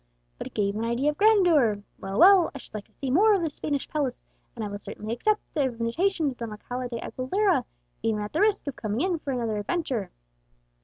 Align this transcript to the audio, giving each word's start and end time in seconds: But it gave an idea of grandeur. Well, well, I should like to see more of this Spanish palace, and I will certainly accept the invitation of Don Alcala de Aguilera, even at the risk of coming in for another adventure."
But 0.39 0.47
it 0.47 0.55
gave 0.55 0.75
an 0.75 0.83
idea 0.83 1.11
of 1.11 1.17
grandeur. 1.19 1.83
Well, 1.99 2.17
well, 2.17 2.49
I 2.55 2.57
should 2.57 2.73
like 2.73 2.85
to 2.85 2.91
see 2.93 3.11
more 3.11 3.35
of 3.35 3.43
this 3.43 3.53
Spanish 3.53 3.87
palace, 3.87 4.25
and 4.55 4.65
I 4.65 4.67
will 4.67 4.79
certainly 4.79 5.13
accept 5.13 5.41
the 5.53 5.65
invitation 5.65 6.31
of 6.31 6.37
Don 6.37 6.49
Alcala 6.49 6.89
de 6.89 6.97
Aguilera, 6.99 7.65
even 8.01 8.19
at 8.23 8.33
the 8.33 8.41
risk 8.41 8.65
of 8.65 8.75
coming 8.75 9.01
in 9.01 9.19
for 9.19 9.31
another 9.31 9.57
adventure." 9.57 10.09